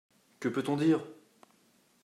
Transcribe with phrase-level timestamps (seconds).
[0.39, 1.05] Que peut-on dire?